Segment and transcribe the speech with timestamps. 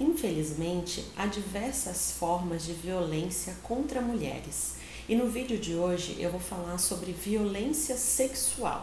[0.00, 4.76] Infelizmente, há diversas formas de violência contra mulheres.
[5.06, 8.82] E no vídeo de hoje eu vou falar sobre violência sexual.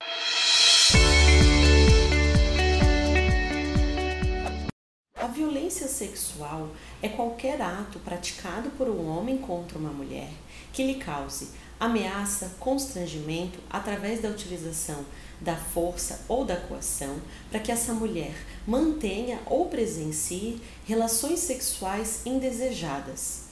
[5.28, 6.70] A violência sexual
[7.02, 10.30] é qualquer ato praticado por um homem contra uma mulher
[10.72, 15.04] que lhe cause ameaça, constrangimento através da utilização
[15.42, 17.20] da força ou da coação
[17.52, 18.34] para que essa mulher
[18.66, 23.47] mantenha ou presencie relações sexuais indesejadas.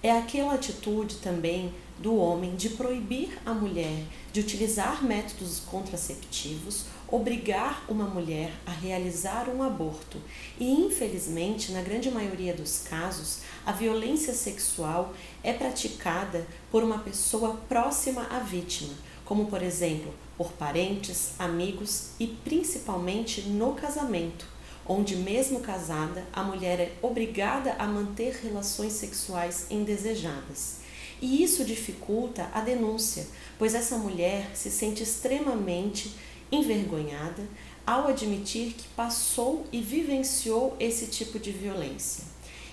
[0.00, 7.84] É aquela atitude também do homem de proibir a mulher de utilizar métodos contraceptivos, obrigar
[7.88, 10.18] uma mulher a realizar um aborto.
[10.60, 17.54] E infelizmente, na grande maioria dos casos, a violência sexual é praticada por uma pessoa
[17.68, 18.94] próxima à vítima,
[19.24, 24.57] como por exemplo, por parentes, amigos e principalmente no casamento
[24.88, 30.78] onde, mesmo casada, a mulher é obrigada a manter relações sexuais indesejadas.
[31.20, 33.26] E isso dificulta a denúncia,
[33.58, 36.14] pois essa mulher se sente extremamente
[36.50, 37.46] envergonhada
[37.86, 42.24] ao admitir que passou e vivenciou esse tipo de violência.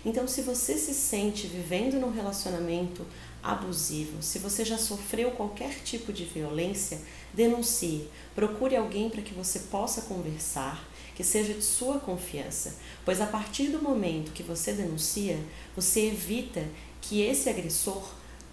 [0.05, 3.03] Então, se você se sente vivendo num relacionamento
[3.41, 7.01] abusivo, se você já sofreu qualquer tipo de violência,
[7.33, 8.07] denuncie.
[8.35, 13.69] Procure alguém para que você possa conversar, que seja de sua confiança, pois a partir
[13.69, 15.39] do momento que você denuncia,
[15.75, 16.63] você evita
[17.01, 18.07] que esse agressor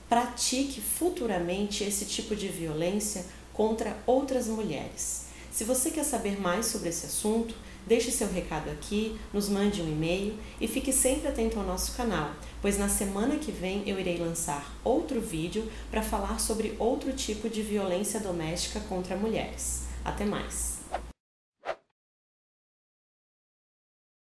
[0.08, 5.31] pratique futuramente esse tipo de violência contra outras mulheres.
[5.52, 7.54] Se você quer saber mais sobre esse assunto,
[7.86, 12.30] deixe seu recado aqui, nos mande um e-mail e fique sempre atento ao nosso canal,
[12.62, 17.50] pois na semana que vem eu irei lançar outro vídeo para falar sobre outro tipo
[17.50, 19.82] de violência doméstica contra mulheres.
[20.02, 20.80] Até mais!